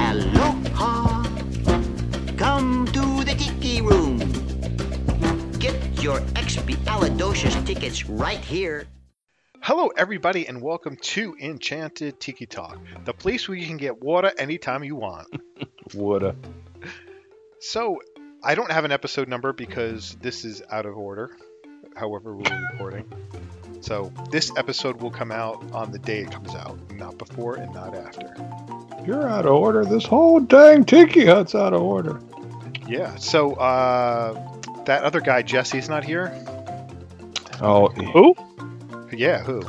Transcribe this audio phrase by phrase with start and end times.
[0.00, 1.22] Aloha.
[2.36, 4.18] Come to the Tiki Room.
[5.58, 8.86] Get your Expialidocious tickets right here.
[9.60, 14.32] Hello, everybody, and welcome to Enchanted Tiki Talk, the place where you can get water
[14.38, 15.28] anytime you want.
[15.94, 16.36] Woulda.
[17.60, 18.00] So,
[18.42, 21.36] I don't have an episode number because this is out of order,
[21.94, 23.04] however, we're recording.
[23.82, 27.74] So, this episode will come out on the day it comes out, not before and
[27.74, 28.32] not after.
[29.04, 29.84] You're out of order.
[29.84, 32.20] This whole dang tiki hut's out of order.
[32.86, 34.34] Yeah, so, uh,
[34.84, 36.32] that other guy, Jesse's not here?
[37.60, 38.34] Oh, Who?
[39.12, 39.60] Yeah, who?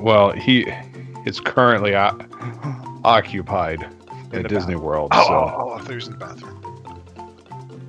[0.00, 0.66] well, he
[1.24, 2.18] is currently o-
[3.04, 3.82] occupied
[4.32, 5.10] In at the Disney World.
[5.14, 6.58] Oh, so oh, oh, I thought he was in the bathroom.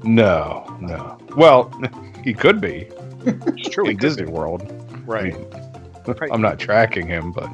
[0.04, 1.18] no, no.
[1.36, 1.72] Well,
[2.24, 2.88] he could be
[3.26, 4.32] It's true, in Disney be.
[4.32, 4.62] World.
[5.06, 5.34] Right.
[5.36, 5.63] Right.
[6.32, 7.50] I'm not tracking him, but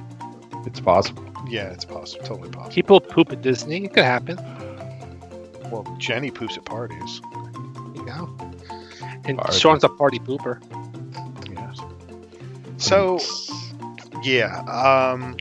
[0.65, 1.25] it's possible.
[1.47, 2.25] Yeah, it's possible.
[2.25, 2.73] Totally possible.
[2.73, 3.85] People poop at Disney.
[3.85, 4.37] It could happen.
[5.71, 7.21] Well, Jenny poops at parties.
[7.95, 8.35] You know.
[9.25, 9.57] And Party.
[9.57, 10.59] Sean's a party pooper.
[11.53, 11.79] Yes.
[12.77, 13.19] So,
[14.23, 15.37] yeah, um,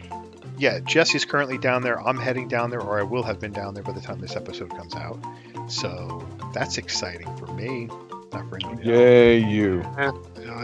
[0.59, 0.81] yeah.
[0.81, 2.00] Jesse's currently down there.
[2.00, 4.37] I'm heading down there, or I will have been down there by the time this
[4.37, 5.19] episode comes out.
[5.69, 7.88] So that's exciting for me.
[8.33, 8.84] Not for anybody else.
[8.84, 9.83] Yay, you.
[9.97, 10.12] Uh,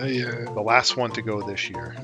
[0.05, 0.45] yeah.
[0.53, 1.97] The last one to go this year.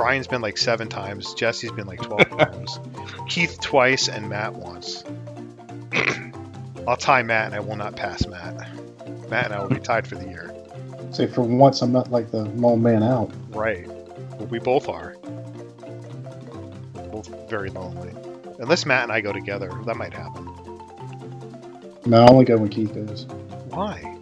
[0.00, 1.34] Brian's been like seven times.
[1.34, 2.80] Jesse's been like twelve times.
[3.28, 5.04] Keith twice, and Matt once.
[6.88, 8.54] I'll tie Matt, and I will not pass Matt.
[9.28, 10.54] Matt and I will be tied for the year.
[11.10, 13.30] Say for once I'm not like the lone man out.
[13.50, 13.86] Right.
[13.86, 15.16] Well, we both are.
[16.94, 18.14] We're Both very lonely.
[18.58, 20.46] Unless Matt and I go together, that might happen.
[22.06, 23.26] No, I only go when Keith goes.
[23.68, 24.16] Why?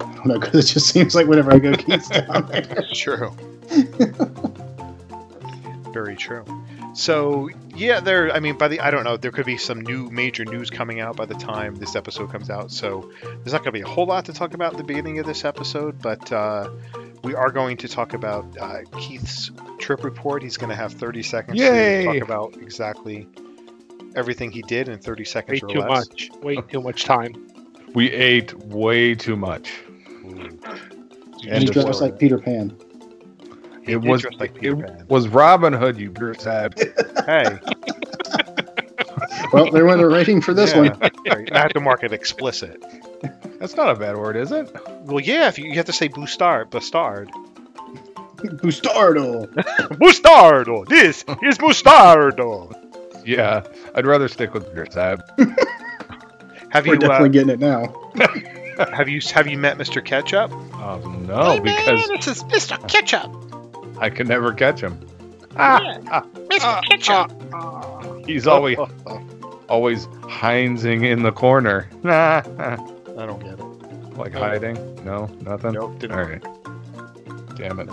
[0.00, 2.86] I don't know because it just seems like whenever I go, Keith's down there.
[2.94, 3.36] True.
[5.92, 6.44] very true.
[6.94, 8.32] So yeah, there.
[8.32, 9.16] I mean, by the I don't know.
[9.16, 12.50] There could be some new major news coming out by the time this episode comes
[12.50, 12.70] out.
[12.70, 15.18] So there's not going to be a whole lot to talk about at the beginning
[15.18, 16.70] of this episode, but uh,
[17.24, 20.42] we are going to talk about uh, Keith's trip report.
[20.42, 22.04] He's going to have 30 seconds Yay!
[22.04, 23.26] to talk about exactly
[24.14, 25.88] everything he did in 30 Way seconds or too less.
[25.88, 26.30] much.
[26.42, 27.48] Way too much time.
[27.94, 29.72] We ate way too much.
[30.24, 30.62] And
[31.40, 32.76] He End dressed like Peter Pan.
[33.84, 35.04] He It was dress like it Peter Pan.
[35.08, 35.98] was Robin Hood.
[35.98, 36.74] You sad.
[37.26, 37.58] Hey,
[39.52, 41.12] Well, there went a rating for this yeah, one.
[41.52, 42.82] I have to mark it explicit.
[43.60, 44.74] That's not a bad word, is it?
[45.04, 47.28] Well, yeah, if you, you have to say bustard, bustard,
[48.38, 49.46] Bustardo.
[50.00, 50.88] bustardo.
[50.88, 52.74] This is bustardo.
[53.24, 53.62] Yeah,
[53.94, 55.22] I'd rather stick with your sad.
[56.70, 57.94] Have We're you definitely uh, getting it now.
[58.94, 60.02] have you have you met Mr.
[60.02, 60.50] Ketchup?
[60.52, 62.88] Oh no, because this is Mr.
[62.88, 63.30] Ketchup.
[64.02, 64.98] I can never catch him.
[65.54, 66.82] Ah, ah, Mr.
[66.88, 68.26] Ketchup.
[68.26, 68.78] he's always
[69.68, 71.90] always Heinzing in the corner.
[72.02, 74.16] Nah, I don't get it.
[74.16, 74.76] like hiding.
[75.04, 75.72] No, nothing.
[75.72, 76.18] Nope, didn't.
[76.18, 76.42] All right.
[77.56, 77.90] Damn it.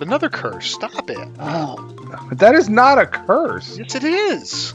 [0.00, 0.70] Another curse.
[0.74, 1.16] Stop it.
[1.40, 1.76] Oh,
[2.32, 3.78] That is not a curse.
[3.78, 4.74] Yes, it is.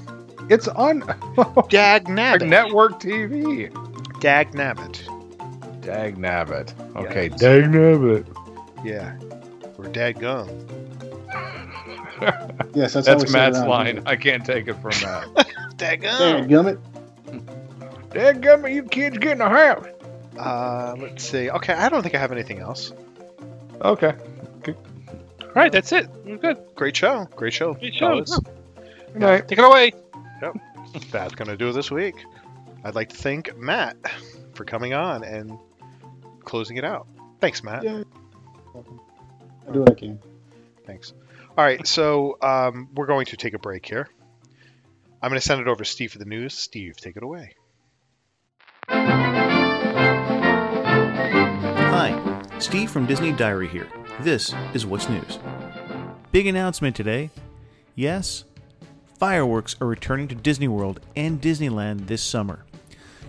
[0.50, 1.02] It's on
[1.70, 2.48] Dag like nabbit.
[2.48, 3.70] network TV.
[4.20, 5.04] Dag nabbit.
[5.82, 6.74] Dag nabbit.
[6.96, 7.40] Okay, Yes.
[7.40, 8.26] dag nabbit.
[8.84, 9.16] Yeah.
[9.84, 10.48] Or dag gum.
[12.74, 13.96] yes, that's, how we That's Matt's line.
[13.98, 14.04] here.
[14.06, 15.48] I can't take it from Matt.
[15.78, 16.66] Dag Dang, gum.
[16.66, 18.14] gummit.
[18.14, 19.86] dag gummit, you kids get in the house.
[20.38, 21.50] Uh, let's see.
[21.50, 22.94] Okay, I don't think I have anything else.
[23.82, 24.14] Okay.
[24.62, 24.78] Good.
[25.42, 26.08] All right, that's it.
[26.26, 26.58] We're good.
[26.76, 27.26] Great show.
[27.36, 27.74] Great show.
[27.74, 28.08] Great show.
[28.24, 28.40] fellas.
[29.12, 29.48] Good night.
[29.48, 29.92] Take it away.
[30.42, 30.56] Yep.
[31.12, 32.16] That's going to do it this week.
[32.84, 33.98] I'd like to thank Matt
[34.54, 35.58] for coming on and
[36.44, 37.08] closing it out.
[37.42, 37.84] Thanks, Matt.
[37.84, 38.04] Yeah.
[39.68, 40.20] I do what I can.
[40.86, 41.14] Thanks.
[41.58, 44.10] All right, so um, we're going to take a break here.
[45.22, 46.54] I'm going to send it over to Steve for the news.
[46.54, 47.54] Steve, take it away.
[51.96, 53.88] Hi, Steve from Disney Diary here.
[54.22, 55.40] This is What's News.
[56.32, 57.30] Big announcement today.
[57.96, 58.44] Yes,
[59.18, 62.66] fireworks are returning to Disney World and Disneyland this summer.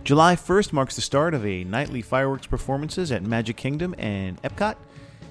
[0.02, 4.76] July 1st marks the start of a nightly fireworks performances at Magic Kingdom and Epcot.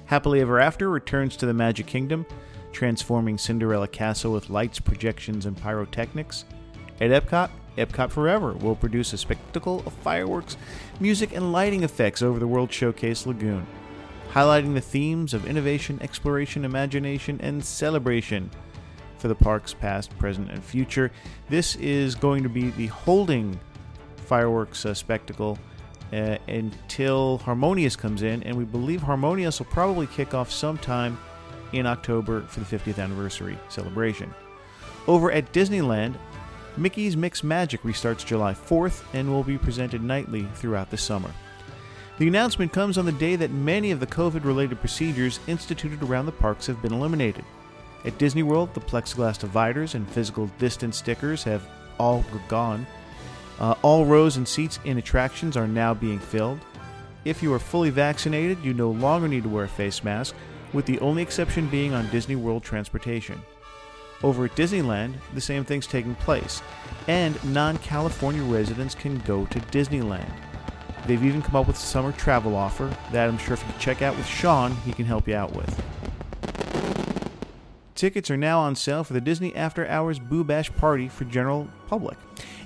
[0.06, 2.26] Happily Ever After returns to the Magic Kingdom,
[2.72, 6.44] transforming Cinderella Castle with lights, projections, and pyrotechnics.
[7.00, 10.56] At Epcot, Epcot Forever will produce a spectacle of fireworks,
[11.00, 13.66] music, and lighting effects over the World Showcase Lagoon,
[14.32, 18.50] highlighting the themes of innovation, exploration, imagination, and celebration
[19.18, 21.10] for the park's past, present, and future.
[21.48, 23.58] This is going to be the holding
[24.16, 25.58] fireworks uh, spectacle
[26.14, 31.18] uh, until Harmonious comes in, and we believe Harmonious will probably kick off sometime
[31.72, 34.32] in October for the 50th anniversary celebration.
[35.08, 36.14] Over at Disneyland,
[36.76, 41.30] Mickey's Mix Magic restarts July 4th and will be presented nightly throughout the summer.
[42.18, 46.26] The announcement comes on the day that many of the COVID related procedures instituted around
[46.26, 47.44] the parks have been eliminated.
[48.04, 51.66] At Disney World, the plexiglass dividers and physical distance stickers have
[51.98, 52.86] all gone.
[53.58, 56.60] Uh, all rows and seats in attractions are now being filled.
[57.24, 60.34] If you are fully vaccinated, you no longer need to wear a face mask,
[60.72, 63.40] with the only exception being on Disney World transportation.
[64.22, 66.62] Over at Disneyland, the same thing's taking place,
[67.08, 70.32] and non California residents can go to Disneyland.
[71.06, 74.02] They've even come up with a summer travel offer that I'm sure if you check
[74.02, 75.82] out with Sean, he can help you out with.
[77.94, 81.68] Tickets are now on sale for the Disney After Hours Boo Bash Party for general
[81.86, 82.18] public.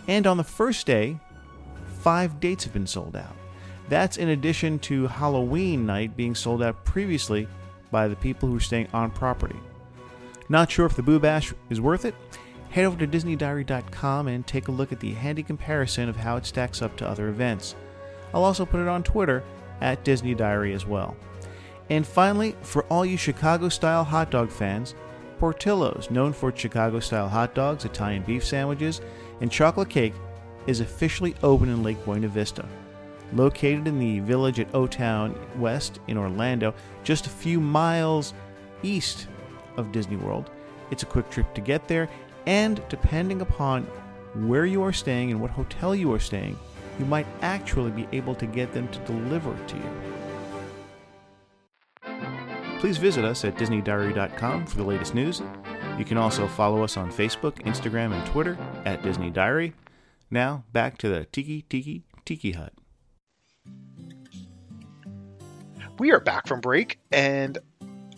[0.09, 1.19] And on the first day,
[2.01, 3.37] five dates have been sold out.
[3.89, 7.47] That's in addition to Halloween night being sold out previously
[7.91, 9.59] by the people who are staying on property.
[10.49, 12.15] Not sure if the Boo Bash is worth it?
[12.71, 16.47] Head over to DisneyDiary.com and take a look at the handy comparison of how it
[16.47, 17.75] stacks up to other events.
[18.35, 19.43] I'll also put it on Twitter
[19.81, 21.17] at Disney Diary as well.
[21.91, 24.95] And finally, for all you Chicago style hot dog fans,
[25.39, 29.01] Portillo's, known for Chicago style hot dogs, Italian beef sandwiches,
[29.41, 30.15] and chocolate cake,
[30.67, 32.65] is officially open in Lake Buena Vista.
[33.33, 36.75] Located in the village at O Town West in Orlando,
[37.05, 38.35] just a few miles
[38.83, 39.27] east
[39.77, 40.51] of Disney World.
[40.91, 42.09] It's a quick trip to get there,
[42.47, 43.85] and depending upon
[44.35, 46.59] where you are staying and what hotel you are staying,
[46.99, 49.91] you might actually be able to get them to deliver to you.
[52.79, 55.43] Please visit us at DisneyDiary.com for the latest news.
[55.99, 59.75] You can also follow us on Facebook, Instagram, and Twitter at Disney Diary.
[60.31, 62.73] Now, back to the Tiki Tiki Tiki Hut.
[65.99, 67.59] We are back from break, and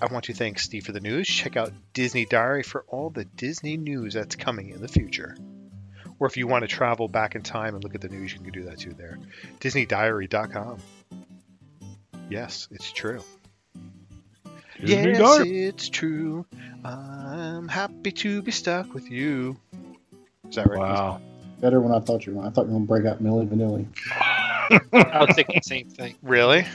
[0.03, 1.27] I want to thank Steve for the news.
[1.27, 5.35] Check out Disney Diary for all the Disney news that's coming in the future.
[6.19, 8.41] Or if you want to travel back in time and look at the news, you
[8.41, 9.19] can do that too there.
[9.61, 10.79] DisneyDiary.com.
[12.29, 13.23] Yes, it's true.
[14.81, 15.65] Disney yes, Diary.
[15.65, 16.47] it's true.
[16.85, 19.56] I'm happy to be stuck with you.
[20.49, 20.79] Is that right?
[20.79, 21.21] Wow.
[21.61, 22.47] Better when I thought you were.
[22.47, 23.87] I thought you were going to break out Milli Vanilli.
[24.93, 26.15] I was thinking the same thing.
[26.23, 26.67] Really?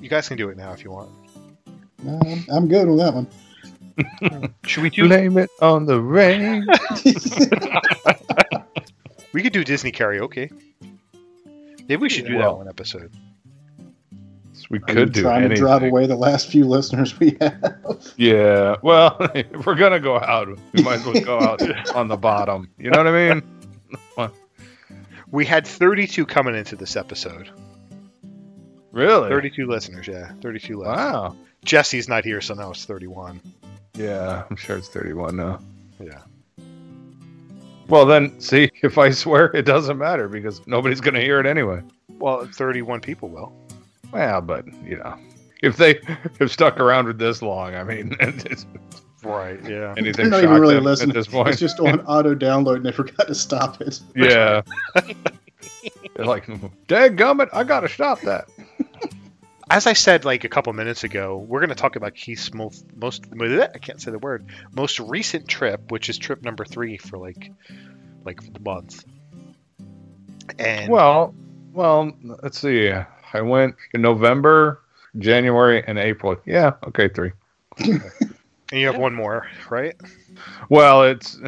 [0.00, 1.10] You guys can do it now if you want.
[2.02, 4.52] No, I'm, I'm good on that one.
[4.66, 5.08] Should we do?
[5.08, 6.66] Blame it on the rain.
[9.36, 10.50] We could do Disney karaoke.
[11.86, 13.12] Maybe we should do that one episode.
[14.70, 15.56] We Are could do trying anything.
[15.56, 18.12] to drive away the last few listeners we have.
[18.16, 18.76] Yeah.
[18.82, 22.70] Well, if we're gonna go out, we might as well go out on the bottom.
[22.78, 23.42] You know what I mean?
[25.32, 27.50] We had 32 coming into this episode.
[28.92, 29.28] Really?
[29.28, 30.30] 32 listeners, yeah.
[30.40, 30.96] 32 left.
[30.96, 31.36] Wow.
[31.64, 33.40] Jesse's not here, so now it's 31.
[33.94, 35.58] Yeah, I'm sure it's 31 now.
[36.00, 36.20] Yeah.
[37.88, 41.82] Well, then, see, if I swear, it doesn't matter because nobody's gonna hear it anyway.
[42.18, 43.52] Well, 31 people will.
[44.16, 45.18] Well, but you know,
[45.62, 46.00] if they
[46.38, 48.64] have stuck around with this long, I mean, it's,
[49.22, 49.92] Right, yeah.
[49.96, 49.96] anything.
[49.96, 51.10] They're anything not even really listening.
[51.10, 51.48] at this point.
[51.50, 54.00] It's just on auto download and they forgot to stop it.
[54.14, 54.62] Yeah.
[56.14, 56.46] They're like,
[56.86, 58.48] Dadgummit, I gotta stop that.
[59.68, 62.86] As I said like a couple minutes ago, we're going to talk about Keith's most,
[62.94, 67.18] most I can't say the word most recent trip, which is trip number three for
[67.18, 67.52] like
[68.24, 69.04] like the month.
[70.58, 71.34] And Well,
[71.72, 72.92] well, let's see.
[73.32, 74.82] I went in November,
[75.18, 76.36] January, and April.
[76.44, 77.32] Yeah, okay, three.
[77.78, 78.00] and
[78.72, 79.94] you have one more, right?
[80.68, 81.38] Well, it's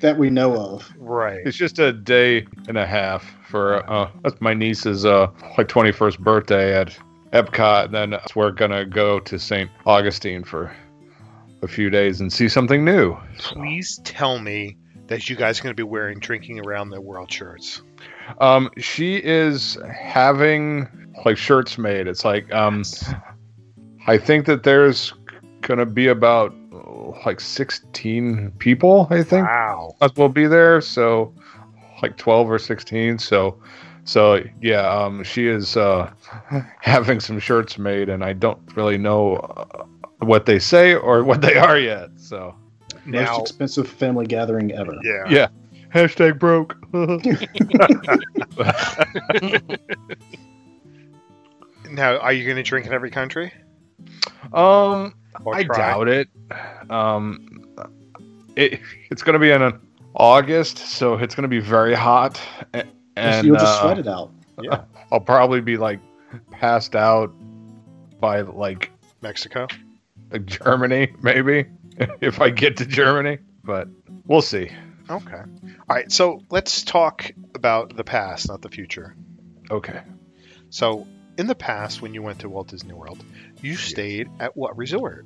[0.00, 0.90] That we know of.
[0.98, 1.40] Right.
[1.44, 5.92] it's just a day and a half for uh, that's my niece's uh like twenty
[5.92, 6.96] first birthday at
[7.32, 7.86] Epcot.
[7.86, 9.70] And then we're gonna go to St.
[9.86, 10.74] Augustine for
[11.62, 13.16] a few days and see something new.
[13.38, 14.76] Please tell me
[15.06, 17.82] that you guys are going to be wearing drinking around the world shirts?
[18.40, 20.88] Um, she is having
[21.24, 22.06] like shirts made.
[22.06, 22.82] It's like um,
[24.06, 25.12] I think that there's
[25.62, 26.54] gonna be about
[27.24, 29.06] like 16 people.
[29.10, 29.94] I think Wow.
[30.00, 30.80] us will be there.
[30.80, 31.32] So
[32.02, 33.18] like 12 or 16.
[33.18, 33.58] So
[34.04, 36.10] so yeah, um, she is uh,
[36.80, 39.84] having some shirts made, and I don't really know uh,
[40.18, 42.10] what they say or what they are yet.
[42.16, 42.54] So
[43.06, 44.94] Now, Most expensive family gathering ever.
[45.02, 45.24] yeah.
[45.30, 45.48] yeah,
[45.94, 46.76] hashtag broke.
[51.94, 53.52] Now, are you going to drink in every country?
[54.52, 55.14] um.
[55.44, 55.76] Or I try?
[55.76, 56.28] doubt it.
[56.88, 57.66] Um,
[58.54, 59.80] it it's going to be in an
[60.14, 62.40] August, so it's going to be very hot,
[62.72, 62.84] a-
[63.16, 64.30] and You'll just uh, sweat it out.
[64.62, 65.98] Yeah, I'll probably be like
[66.52, 67.32] passed out
[68.20, 69.66] by like, Mexico.
[70.30, 71.66] like Germany, maybe
[72.20, 73.38] if I get to Germany.
[73.64, 73.88] But
[74.26, 74.70] we'll see.
[75.10, 75.36] Okay.
[75.36, 75.44] All
[75.88, 76.12] right.
[76.12, 79.16] So let's talk about the past, not the future.
[79.70, 80.00] Okay.
[80.70, 81.06] So,
[81.38, 83.24] in the past, when you went to Walt Disney World,
[83.62, 85.24] you stayed at what resort?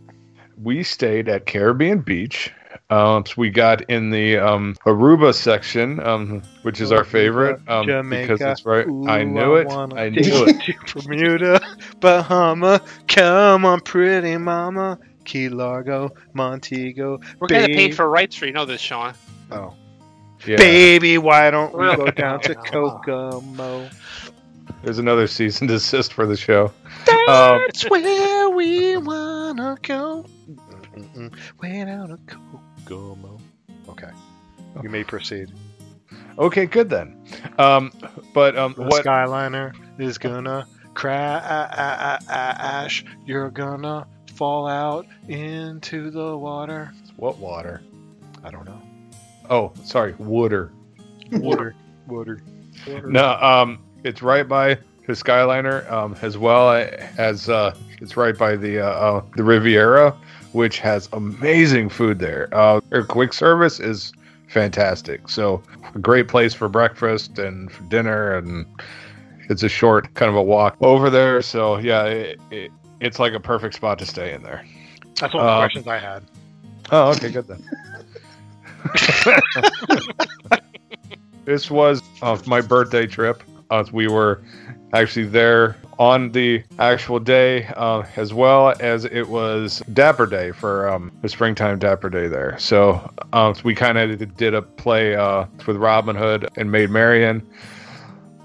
[0.63, 2.53] We stayed at Caribbean Beach.
[2.91, 7.87] Um, so we got in the um, Aruba section, um, which is our favorite um,
[7.87, 8.51] because Jamaica.
[8.53, 8.87] it's right.
[9.07, 9.67] I Ooh, knew it.
[9.67, 10.69] wanna I knew it.
[10.69, 11.61] you Bermuda,
[12.01, 17.21] Bahama, come on, pretty mama, Key Largo, Montego.
[17.41, 19.15] We're gonna pay for rights for you know this, Sean.
[19.51, 19.75] Oh,
[20.47, 20.57] Yeah.
[20.57, 23.01] baby, why don't we go down to No.
[23.05, 23.89] Kokomo?
[24.83, 26.73] There's another season desist for the show.
[27.29, 30.25] Um, That's where we wanna go.
[30.95, 31.33] Mm-mm-mm.
[31.61, 32.19] Down to
[32.87, 33.39] Kokomo.
[33.89, 34.11] Okay,
[34.83, 35.53] you may proceed.
[36.39, 37.17] okay, good then.
[37.59, 37.93] Um,
[38.35, 39.05] but um, The what?
[39.05, 42.25] Skyliner is gonna crash.
[43.27, 46.93] You're gonna fall out into the water.
[47.17, 47.83] What water?
[48.45, 48.81] I don't know.
[49.51, 50.73] Oh, sorry, water.
[51.33, 51.75] Water.
[52.07, 52.41] Water.
[53.05, 56.71] No, um, it's right by the Skyliner, um, as well
[57.19, 60.17] as uh, it's right by the uh, uh, the Riviera,
[60.53, 62.49] which has amazing food there.
[62.53, 64.13] Uh, their quick service is
[64.49, 65.29] fantastic.
[65.29, 65.63] So
[65.95, 68.67] a great place for breakfast and for dinner, and
[69.51, 71.43] it's a short kind of a walk over there.
[71.43, 74.65] So yeah, it, it, it's like a perfect spot to stay in there.
[75.21, 76.25] That's all the Um, questions I had.
[76.91, 77.63] Oh, okay, good then.
[81.45, 83.43] this was uh, my birthday trip.
[83.71, 84.43] Uh, we were
[84.93, 90.89] actually there on the actual day, uh, as well as it was Dapper Day for
[90.89, 92.57] um, the springtime Dapper Day there.
[92.59, 97.47] So uh, we kind of did a play uh, with Robin Hood and Maid Marian.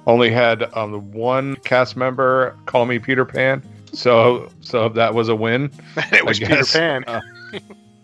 [0.08, 3.64] Only had um, the one cast member call me Peter Pan,
[3.94, 5.72] so so that was a win.
[6.12, 6.66] it was Peter.
[6.66, 7.06] Pan.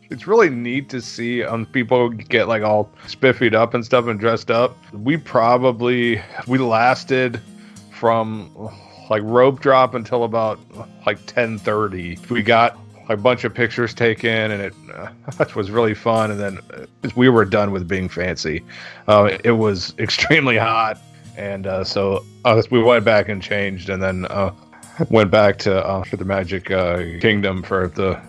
[0.09, 4.19] It's really neat to see um people get like all spiffied up and stuff and
[4.19, 4.77] dressed up.
[4.93, 7.41] We probably we lasted
[7.91, 8.71] from
[9.09, 10.59] like rope drop until about
[11.05, 12.29] like 10:30.
[12.29, 12.77] We got
[13.09, 17.27] a bunch of pictures taken and it uh, was really fun and then uh, we
[17.27, 18.63] were done with being fancy.
[19.07, 21.01] Uh, it was extremely hot
[21.37, 24.51] and uh, so uh, we went back and changed and then uh,
[25.09, 26.65] went back to for the Magic
[27.21, 28.21] Kingdom for the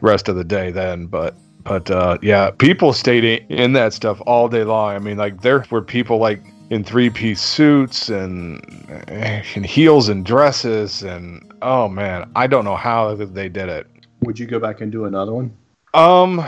[0.00, 1.34] rest of the day then but
[1.64, 5.40] but uh yeah people stayed in, in that stuff all day long i mean like
[5.42, 8.64] there were people like in three-piece suits and
[9.08, 13.86] and heels and dresses and oh man i don't know how they did it
[14.22, 15.54] Would you go back and do another one?
[15.94, 16.46] um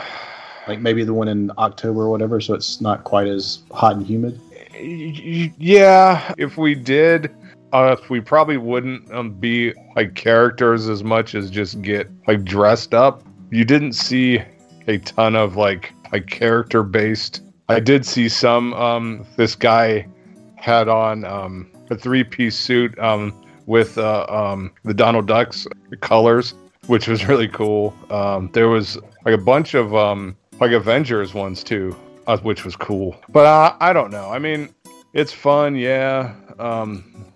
[0.66, 4.06] Like maybe the one in October or whatever, so it's not quite as hot and
[4.06, 4.40] humid.
[5.58, 7.30] yeah if we did
[7.74, 12.94] uh we probably wouldn't um, be like characters as much as just get like dressed
[12.94, 13.24] up.
[13.50, 14.40] You didn't see
[14.86, 17.42] a ton of like like character based.
[17.68, 20.06] I did see some um this guy
[20.54, 23.34] had on um a three piece suit um
[23.66, 25.66] with uh um the donald ducks
[26.00, 26.54] colors
[26.86, 27.94] which was really cool.
[28.10, 31.96] Um there was like a bunch of um like avengers ones too
[32.28, 33.20] uh, which was cool.
[33.30, 34.30] But uh, i don't know.
[34.30, 34.72] I mean
[35.12, 36.34] it's fun yeah.
[36.60, 37.32] Um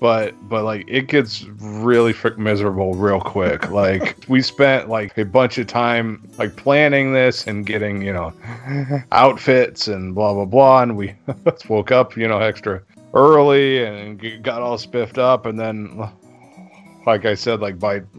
[0.00, 3.70] but but like it gets really frick miserable real quick.
[3.70, 8.32] Like we spent like a bunch of time like planning this and getting you know
[9.12, 11.14] outfits and blah blah blah and we
[11.68, 15.98] woke up you know extra early and got all spiffed up and then
[17.06, 17.96] like i said like by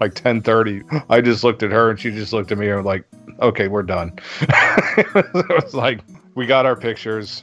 [0.00, 2.86] like 10:30 i just looked at her and she just looked at me and was
[2.86, 3.04] like
[3.40, 4.12] okay we're done.
[4.96, 6.00] It was like
[6.36, 7.42] we got our pictures.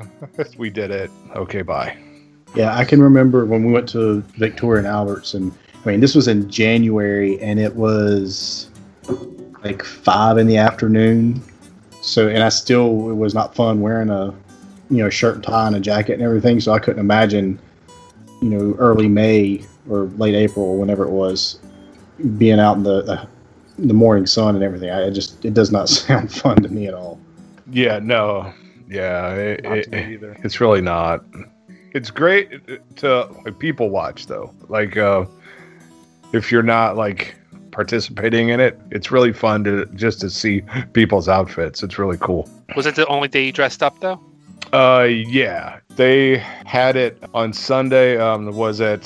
[0.58, 1.12] We did it.
[1.36, 1.98] Okay bye
[2.56, 5.52] Yeah, I can remember when we went to Victoria and Alberts, and
[5.86, 8.70] I mean, this was in January, and it was
[9.64, 11.42] like five in the afternoon,
[12.02, 14.34] So, and I still it was not fun wearing a,
[14.90, 16.60] you know, shirt and tie and a jacket and everything.
[16.60, 17.60] So I couldn't imagine,
[18.42, 21.60] you know, early May or late April or whenever it was,
[22.38, 23.28] being out in the the,
[23.78, 24.90] the morning sun and everything.
[24.90, 27.20] I it just it does not sound fun to me at all.
[27.72, 28.52] Yeah, no,
[28.90, 30.36] yeah, it, Not it- me either.
[30.44, 31.24] it's really not.
[31.94, 32.50] It's great
[32.98, 34.54] to like, people watch though.
[34.70, 35.26] Like, uh,
[36.34, 37.36] if you're not like
[37.72, 40.62] participating in it, it's really fun to just to see
[40.94, 41.84] people's outfits.
[41.84, 42.50] It's really cool.
[42.76, 44.20] Was it the only day you dressed up though?
[44.74, 48.18] Uh, yeah, they had it on Sunday.
[48.18, 49.02] Um, was at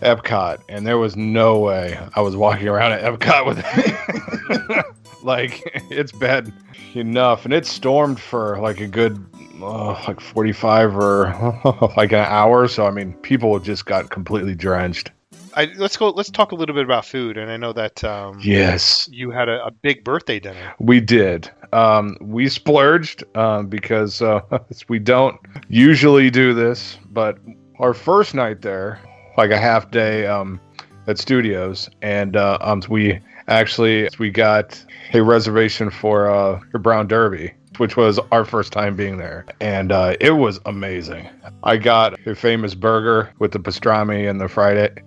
[0.00, 4.84] Epcot, and there was no way I was walking around at Epcot with it.
[5.22, 6.52] like it's bad
[6.94, 9.24] enough, and it stormed for like a good.
[9.62, 15.10] Uh, like 45 or like an hour so i mean people just got completely drenched
[15.54, 16.10] I, let's go.
[16.10, 19.48] Let's talk a little bit about food, and I know that um, yes you had
[19.48, 20.74] a, a big birthday dinner.
[20.78, 21.50] We did.
[21.72, 24.40] Um, we splurged um, because uh,
[24.88, 25.38] we don't
[25.68, 27.38] usually do this, but
[27.78, 29.00] our first night there,
[29.36, 30.60] like a half day um,
[31.06, 34.82] at studios, and uh, um, we actually we got
[35.14, 40.16] a reservation for uh, Brown Derby, which was our first time being there, and uh,
[40.20, 41.28] it was amazing.
[41.62, 45.02] I got a famous burger with the pastrami and the fried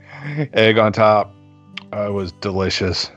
[0.53, 1.33] egg on top.
[1.93, 3.11] Uh, it was delicious.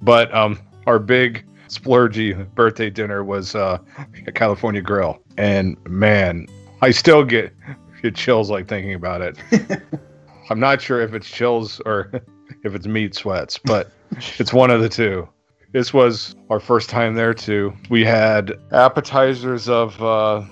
[0.00, 3.78] But um, our big splurgy birthday dinner was uh,
[4.26, 6.46] a California Grill, and man,
[6.82, 7.52] I still get
[8.02, 9.38] get chills like thinking about it.
[10.50, 12.10] I'm not sure if it's chills or
[12.64, 13.90] if it's meat sweats, but
[14.38, 15.28] it's one of the two.
[15.72, 17.72] This was our first time there too.
[17.88, 20.44] We had appetizers of uh,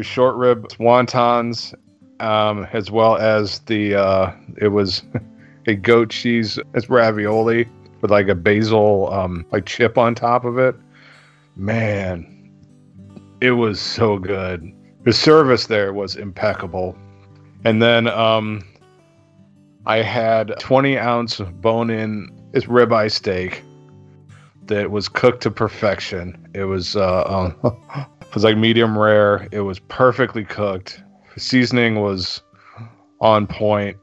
[0.00, 1.74] short rib wontons,
[2.20, 5.02] um, as well as the uh, it was
[5.66, 7.68] a goat cheese as ravioli
[8.00, 10.76] with like a basil um, like chip on top of it.
[11.56, 12.52] Man,
[13.40, 14.72] it was so good.
[15.02, 16.96] The service there was impeccable.
[17.64, 18.62] And then um,
[19.84, 23.64] I had 20 ounce bone in ribeye steak
[24.66, 26.48] that was cooked to perfection.
[26.54, 27.76] It was uh, um,
[28.20, 29.48] it was like medium rare.
[29.52, 31.02] It was perfectly cooked.
[31.34, 32.42] The seasoning was
[33.20, 33.96] on point.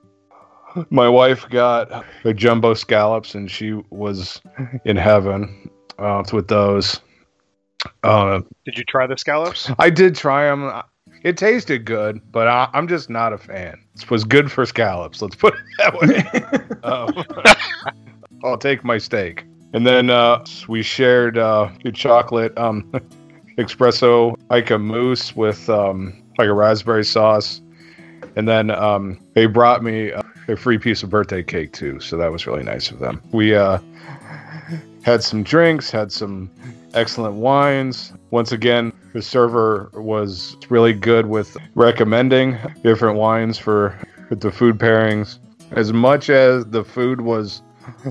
[0.90, 4.42] My wife got the jumbo scallops, and she was
[4.86, 5.70] in heaven
[6.00, 7.02] uh, with those.
[8.04, 9.72] Uh, Did you try the scallops?
[9.80, 10.72] I did try them.
[11.24, 13.78] It tasted good, but I, I'm just not a fan.
[13.96, 15.22] It was good for scallops.
[15.22, 16.78] Let's put it that way.
[16.84, 17.24] Um,
[18.44, 19.46] I'll take my steak.
[19.74, 22.92] And then uh, we shared uh, chocolate um,
[23.58, 27.62] espresso, like a mousse with um, like a raspberry sauce.
[28.36, 32.18] And then um, they brought me a, a free piece of birthday cake too, so
[32.18, 33.22] that was really nice of them.
[33.32, 33.80] We uh,
[35.04, 36.50] had some drinks, had some
[36.94, 38.14] excellent wines.
[38.32, 43.98] Once again, the server was really good with recommending different wines for
[44.30, 45.40] the food pairings.
[45.72, 47.62] As much as the food was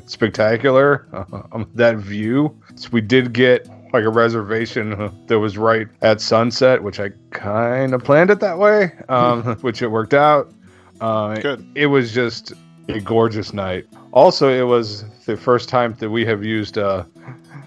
[0.06, 1.06] spectacular,
[1.52, 6.82] um, that view, so we did get like a reservation that was right at sunset,
[6.82, 10.52] which I kind of planned it that way, um, which it worked out.
[11.00, 11.66] Uh, Good.
[11.74, 12.52] It was just
[12.88, 13.86] a gorgeous night.
[14.12, 17.04] Also, it was the first time that we have used uh,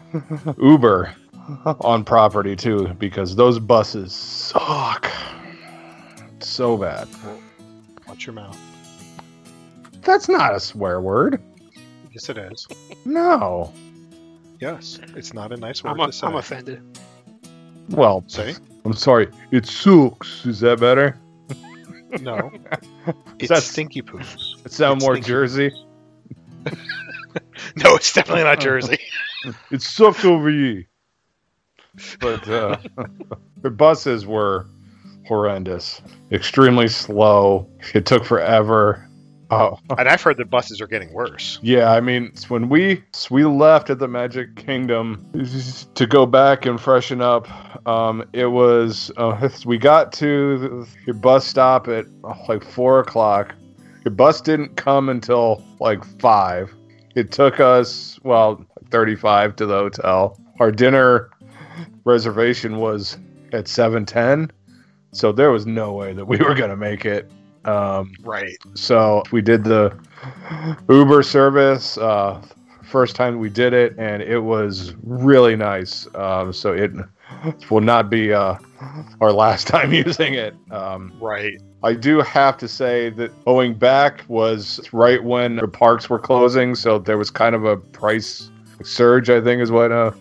[0.61, 1.13] Uber
[1.81, 5.11] on property too, because those buses suck
[6.39, 7.07] so bad.
[8.07, 8.57] Watch your mouth.
[10.03, 11.41] That's not a swear word.
[12.13, 12.67] Yes, it is.
[13.05, 13.73] No.
[14.59, 16.27] Yes, it's not a nice word I'm, a, to say.
[16.27, 16.81] I'm offended.
[17.89, 19.27] Well, Say I'm sorry.
[19.51, 20.45] It sucks.
[20.45, 21.17] Is that better?
[22.21, 22.51] no.
[23.39, 24.63] It's That's- stinky poos.
[24.65, 25.27] It sound It's more stinky.
[25.27, 25.71] Jersey.
[27.75, 28.99] No, it's definitely not Jersey.
[29.71, 30.85] It sucks over here.
[32.21, 32.77] But uh,
[33.61, 34.67] the buses were
[35.27, 37.67] horrendous, extremely slow.
[37.93, 39.05] It took forever.
[39.53, 41.59] Oh, and I've heard the buses are getting worse.
[41.61, 45.25] Yeah, I mean, when we we left at the Magic Kingdom
[45.95, 47.47] to go back and freshen up,
[47.87, 52.05] um, it was uh, we got to the bus stop at
[52.47, 53.53] like four o'clock.
[54.03, 56.73] The bus didn't come until like five.
[57.15, 60.39] It took us well thirty-five to the hotel.
[60.59, 61.29] Our dinner
[62.05, 63.17] reservation was
[63.51, 64.51] at seven ten,
[65.11, 67.31] so there was no way that we were gonna make it.
[67.65, 68.57] Um, Right.
[68.73, 69.97] so we did the
[70.89, 71.97] Uber service.
[71.97, 72.41] Uh,
[72.83, 76.07] first time we did it, and it was really nice.
[76.15, 76.91] Um, so it
[77.69, 78.55] will not be uh,
[79.21, 80.55] our last time using it.
[80.71, 81.53] Um, Right.
[81.83, 86.75] I do have to say that going back was right when the parks were closing,
[86.75, 88.49] so there was kind of a price
[88.83, 89.29] surge.
[89.29, 90.11] I think is what uh,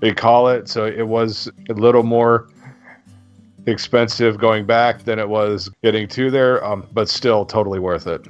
[0.00, 0.68] they call it.
[0.68, 2.48] So it was a little more
[3.66, 8.26] expensive going back than it was getting to there, um, but still totally worth it.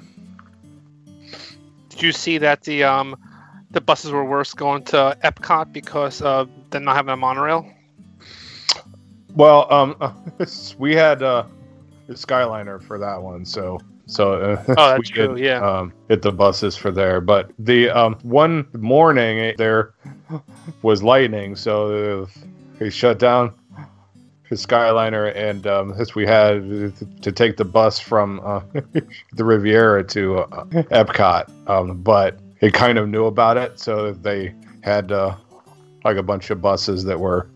[1.88, 3.16] Did you see that the um
[3.70, 7.66] the buses were worse going to Epcot because of them not having a monorail?
[9.34, 9.96] Well, um,
[10.78, 11.44] we had uh,
[12.06, 15.60] the Skyliner for that one, so so uh, Oh, that's we true, yeah.
[15.60, 17.20] um, hit the buses for there.
[17.20, 19.94] But the um, one morning eh, there
[20.82, 22.28] was lightning, so
[22.78, 23.54] they shut down
[24.52, 28.60] the Skyliner, and um, this we had to take the bus from uh,
[29.32, 31.48] the Riviera to uh, Epcot.
[31.70, 35.34] Um, but they kind of knew about it, so they had uh,
[36.04, 37.48] like a bunch of buses that were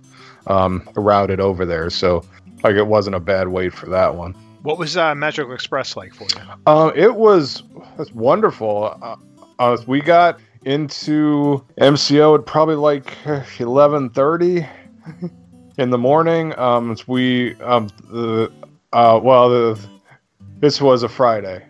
[0.46, 1.90] um, routed over there.
[1.90, 2.24] So
[2.62, 4.32] like it wasn't a bad wait for that one.
[4.62, 6.46] What was uh, Magical Express like for you?
[6.66, 7.62] Uh, it was
[7.98, 8.96] it's wonderful.
[9.02, 9.16] Uh,
[9.58, 13.14] uh, we got into MCO at probably like
[13.60, 14.66] eleven thirty
[15.78, 16.58] in the morning.
[16.58, 18.52] Um, we um, the
[18.92, 19.78] uh, well, the,
[20.58, 21.64] this was a Friday,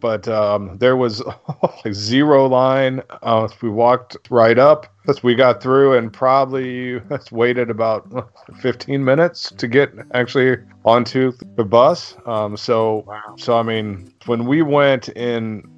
[0.00, 1.22] but um, there was
[1.84, 3.02] like zero line.
[3.22, 4.86] Uh, we walked right up.
[5.22, 12.16] We got through and probably waited about 15 minutes to get actually onto the bus.
[12.26, 15.68] Um, so, so I mean, when we went in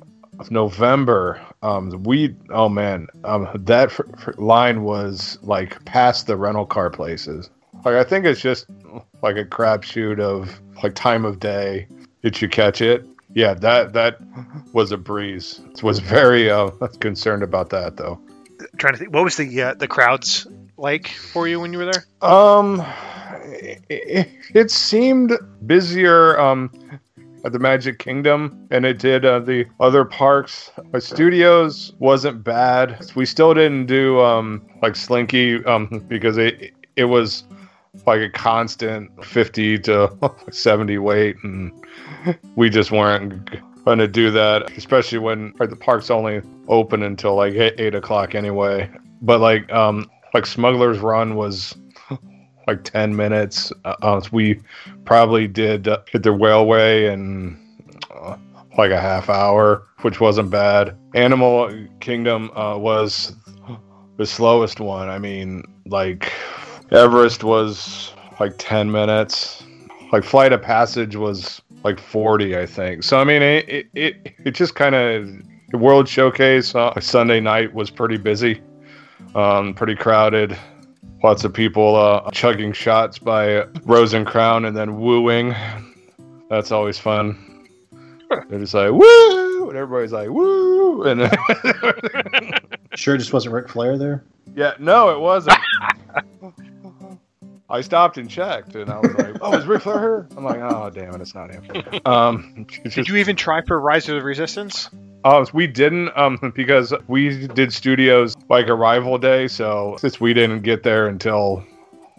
[0.51, 6.67] November, um, we oh man, um, that f- f- line was like past the rental
[6.67, 7.51] car places.
[7.85, 8.67] Like I think it's just
[9.23, 11.87] like a crapshoot of like time of day
[12.23, 13.07] Did you catch it.
[13.35, 14.19] Yeah, that that
[14.73, 15.61] was a breeze.
[15.83, 16.71] Was very uh,
[17.01, 18.19] concerned about that though.
[18.79, 21.85] trying to think, what was the uh, the crowds like for you when you were
[21.85, 22.05] there?
[22.23, 22.85] Um,
[23.91, 25.33] it, it seemed
[25.67, 26.71] busier um
[27.45, 30.71] at the Magic Kingdom and it did uh, the other parks.
[30.99, 33.05] Studios wasn't bad.
[33.15, 37.45] We still didn't do um like Slinky um because it it was
[38.07, 41.73] like a constant 50 to 70 wait and
[42.57, 43.51] we just weren't
[43.85, 48.35] going to do that especially when the park's only open until like 8, 8 o'clock
[48.35, 48.91] anyway.
[49.23, 51.77] But like um like smuggler's run was
[52.67, 53.73] like 10 minutes.
[53.85, 54.61] Uh, uh, we
[55.05, 57.59] probably did uh, hit the railway in
[58.11, 58.37] uh,
[58.77, 60.97] like a half hour which wasn't bad.
[61.15, 63.35] Animal kingdom uh, was
[64.19, 65.09] the slowest one.
[65.09, 66.33] I mean like
[66.95, 69.65] Everest was like 10 minutes.
[70.13, 73.03] Like Flight of Passage was like 40, I think.
[73.03, 75.29] So, I mean, it, it, it, it just kind of,
[75.71, 78.63] the World Showcase uh, Sunday night was pretty busy,
[79.35, 80.57] um, pretty crowded.
[81.23, 85.55] Lots of people uh, chugging shots by Rose and Crown and then wooing.
[86.49, 87.67] That's always fun.
[88.49, 89.69] They're just like, woo!
[89.69, 91.03] And everybody's like, woo!
[91.05, 91.23] And
[92.95, 94.25] Sure, just wasn't Ric Flair there.
[94.55, 95.59] Yeah, no, it wasn't.
[97.71, 100.61] I stopped and checked, and I was like, "Oh, is Ric Flair here?" I'm like,
[100.61, 101.65] "Oh, damn it, it's not him."
[102.05, 104.91] Um, Did you even try for Rise of the Resistance?
[105.25, 110.61] Oh, we didn't, um, because we did studios like arrival day, so since we didn't
[110.61, 111.65] get there until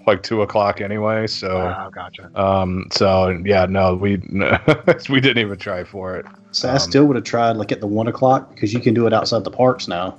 [0.07, 2.31] like two o'clock anyway, so Oh, gotcha.
[2.39, 4.17] um, so yeah, no, we
[5.09, 6.25] we didn't even try for it.
[6.51, 9.05] So I still would have tried like at the one o'clock because you can do
[9.05, 10.17] it outside the parks now.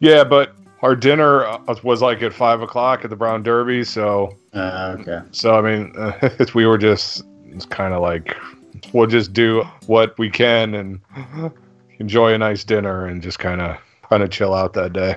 [0.00, 0.52] Yeah, but
[0.82, 5.20] our dinner uh, was like at five o'clock at the Brown Derby, so Uh, okay.
[5.32, 5.94] So I mean,
[6.54, 7.24] we were just
[7.70, 8.36] kind of like,
[8.92, 11.00] we'll just do what we can and
[11.98, 13.76] enjoy a nice dinner and just kind of
[14.08, 15.16] kind of chill out that day.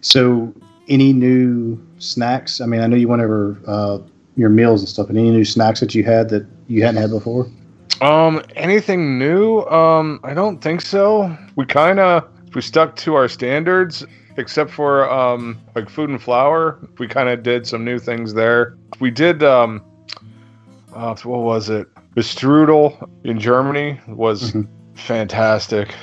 [0.00, 0.52] So,
[0.88, 2.60] any new snacks?
[2.60, 3.98] I mean, I know you went over uh,
[4.36, 7.10] your meals and stuff, but any new snacks that you had that you hadn't had
[7.10, 7.48] before?
[8.00, 9.60] Um, anything new?
[9.66, 11.36] Um, I don't think so.
[11.56, 14.04] We kind of we stuck to our standards,
[14.40, 16.78] except for um like food and flour.
[16.98, 18.76] We kind of did some new things there.
[18.98, 19.84] We did um,
[20.94, 21.86] uh, what was it?
[22.14, 24.56] The strudel in Germany was
[24.94, 25.94] fantastic.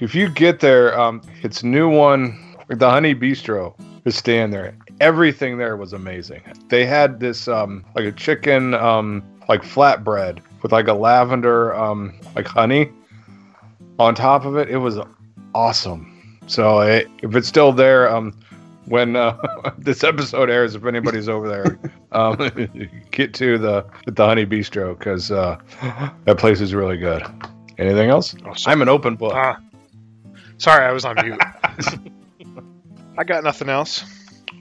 [0.00, 2.56] If you get there, um, it's new one.
[2.68, 3.74] The Honey Bee-stro
[4.04, 4.76] is staying there.
[5.00, 6.42] Everything there was amazing.
[6.68, 12.14] They had this um, like a chicken um, like flatbread with like a lavender um,
[12.36, 12.92] like honey
[13.98, 14.68] on top of it.
[14.68, 14.98] It was
[15.54, 16.17] awesome.
[16.48, 18.34] So it, if it's still there, um,
[18.86, 19.36] when uh,
[19.78, 21.78] this episode airs, if anybody's over there,
[22.12, 22.36] um,
[23.10, 25.58] get to the the Honey Bee-stro because uh,
[26.24, 27.22] that place is really good.
[27.76, 28.34] Anything else?
[28.66, 29.32] I'm an open book.
[29.34, 29.60] Ah,
[30.56, 31.40] sorry, I was on mute.
[33.16, 34.04] I got nothing else.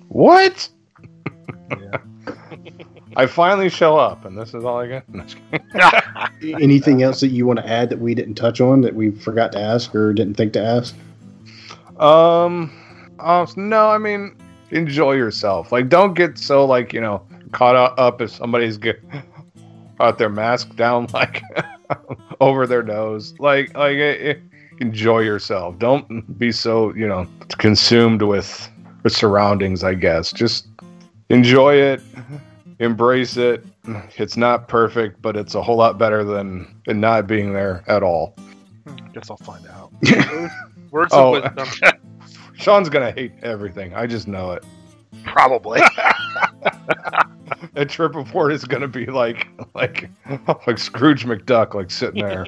[0.10, 0.70] What?
[3.16, 5.10] I finally show up, and this is all I got.
[5.10, 5.38] No, just
[6.40, 6.62] kidding.
[6.62, 9.52] Anything else that you want to add that we didn't touch on that we forgot
[9.54, 10.96] to ask or didn't think to ask?
[12.00, 12.72] Um,
[13.20, 14.36] uh, no, I mean,
[14.72, 15.72] enjoy yourself.
[15.72, 19.02] Like, don't get so like you know caught up if somebody's get
[20.00, 21.42] out their mask down like
[22.42, 23.34] over their nose.
[23.40, 24.36] Like, like eh, eh,
[24.80, 25.78] enjoy yourself.
[25.80, 28.70] Don't be so you know consumed with
[29.04, 29.84] the surroundings.
[29.84, 30.68] I guess just
[31.30, 32.02] enjoy it,
[32.80, 33.66] embrace it.
[34.18, 38.04] It's not perfect, but it's a whole lot better than it not being there at
[38.04, 38.36] all.
[39.14, 39.92] Guess I'll find out.
[40.92, 41.36] Words Oh.
[41.36, 42.00] of wisdom.
[42.56, 43.94] Sean's gonna hate everything.
[43.94, 44.66] I just know it.
[45.26, 45.82] Probably.
[47.74, 50.10] That trip report is gonna be like like
[50.68, 52.46] like Scrooge McDuck, like sitting there.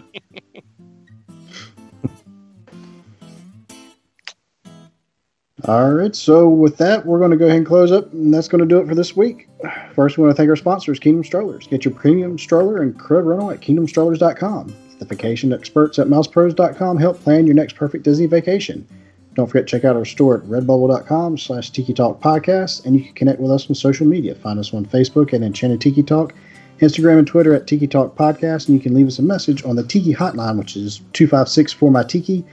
[5.68, 8.48] All right, so with that, we're going to go ahead and close up, and that's
[8.48, 9.50] going to do it for this week.
[9.94, 11.68] First, we want to thank our sponsors, Kingdom Strollers.
[11.68, 14.74] Get your premium stroller and crib rental at kingdomstrollers.com.
[15.00, 18.88] The vacation experts at mousepros.com help plan your next perfect Disney vacation.
[19.34, 23.06] Don't forget to check out our store at redbubble.com slash Tiki Talk Podcast, and you
[23.06, 24.36] can connect with us on social media.
[24.36, 26.34] Find us on Facebook at Enchanted Tiki Talk,
[26.80, 29.78] Instagram and Twitter at Tiki Talk Podcast, and you can leave us a message on
[29.78, 32.46] the Tiki Hotline, which is 256 for my Tiki.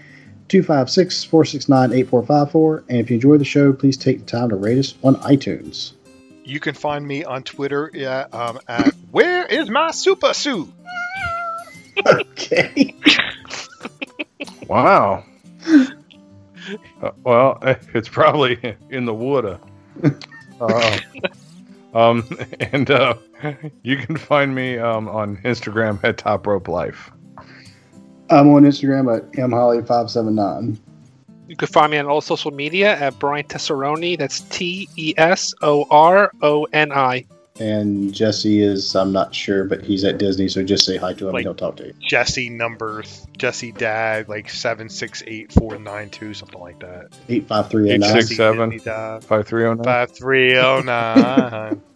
[0.49, 2.85] 256 469 8454.
[2.89, 5.93] And if you enjoy the show, please take the time to rate us on iTunes.
[6.45, 7.91] You can find me on Twitter
[8.33, 10.73] um, at Where is my super suit?
[12.05, 12.95] Okay.
[14.69, 15.25] Wow.
[17.03, 17.59] Uh, well,
[17.95, 19.59] it's probably in the water.
[20.61, 20.99] Uh,
[21.95, 22.29] um,
[22.61, 23.15] and uh,
[23.83, 27.11] you can find me um, on Instagram at Top Rope Life.
[28.29, 30.79] I'm on Instagram at mholly579.
[31.49, 34.19] You can find me on all social media at Brian Tesoroni.
[34.19, 37.25] That's T E S O R O N I.
[37.59, 41.29] And Jesse is, I'm not sure, but he's at Disney, so just say hi to
[41.29, 41.95] him Like- and he'll talk to you.
[42.01, 43.03] Jesse number,
[43.39, 47.09] Jesse Dad, like 768492, something like that.
[47.29, 48.03] 85309.
[48.03, 49.25] 867 Disney Dad.
[49.25, 49.85] 5309.
[49.85, 51.83] 5309.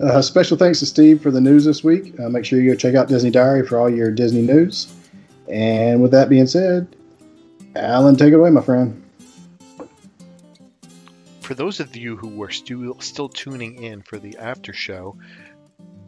[0.00, 2.18] Uh, special thanks to Steve for the news this week.
[2.18, 4.90] Uh, make sure you go check out Disney Diary for all your Disney news.
[5.48, 6.96] And with that being said,
[7.76, 9.03] Alan, take it away, my friend.
[11.44, 15.16] For those of you who were still still tuning in for the after show,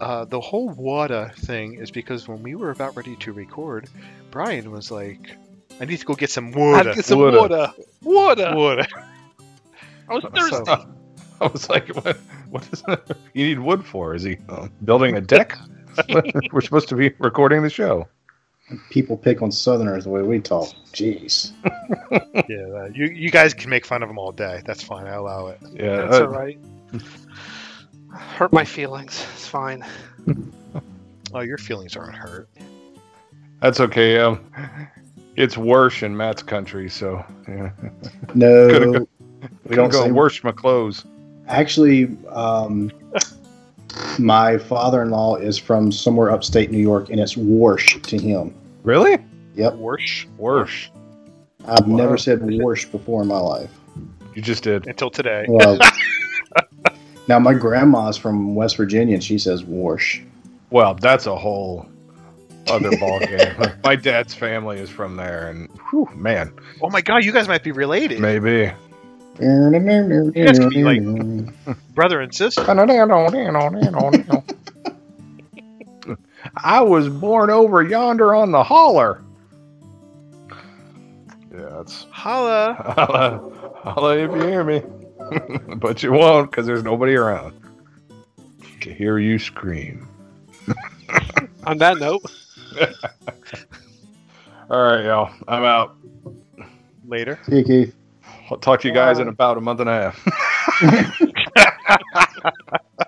[0.01, 3.89] uh, the whole water thing is because when we were about ready to record,
[4.31, 5.37] Brian was like,
[5.81, 7.39] "I need to go get some I water." had to get some Water.
[7.39, 7.73] water.
[8.03, 8.57] Water.
[8.57, 8.87] Water.
[10.09, 10.87] I was So- thirsty.
[11.39, 12.17] I was like, what,
[12.49, 13.15] what is that?
[13.35, 14.15] You need wood for?
[14.15, 15.55] Is he uh, building a deck?
[16.51, 18.09] We're supposed to be recording the show.
[18.91, 20.69] People pick on Southerners the way we talk.
[20.93, 21.53] Jeez.
[22.49, 24.61] yeah, uh, you you guys can make fun of them all day.
[24.65, 25.07] That's fine.
[25.07, 25.59] I allow it.
[25.73, 26.59] Yeah, That's uh, all right.
[28.11, 29.25] Hurt my feelings.
[29.35, 29.85] It's fine.
[31.35, 32.49] Oh, your feelings aren't hurt.
[33.61, 34.19] that's okay.
[34.21, 34.41] Um,
[35.35, 37.73] it's worse in Matt's country, so yeah.
[38.35, 39.09] No, go-
[39.69, 41.05] we don't go say wash my clothes.
[41.49, 42.91] Actually, um,
[44.19, 48.55] my father-in-law is from somewhere upstate New York, and it's Warsh to him.
[48.83, 49.19] Really?
[49.55, 50.89] Yep, Worse Worse.
[51.67, 51.97] I've Wow.
[51.97, 53.71] never said Warsh before in my life.
[54.35, 54.87] You just did.
[54.87, 55.47] until today.
[55.49, 55.79] Well,
[57.29, 60.23] now my grandma's from West Virginia, and she says Warsh.
[60.71, 61.87] Well, that's a whole
[62.69, 63.83] other ballgame.
[63.85, 67.63] my dad's family is from there, and whew, man, Oh my God, you guys might
[67.63, 68.71] be related, maybe.
[70.47, 72.63] Guys could be like- brother and sister.
[76.57, 79.23] I was born over yonder on the holler.
[81.53, 82.75] Yeah, that's Holla.
[82.97, 84.83] holla, holla if you hear me,
[85.77, 87.55] but you won't because there's nobody around
[88.83, 90.07] to hear you scream.
[91.65, 92.23] On that note,
[94.71, 95.97] All right, y'all, I'm out.
[97.07, 97.39] Later.
[97.49, 97.95] See you, Keith.
[98.51, 100.81] I'll talk to you guys in uh, about a month and a half.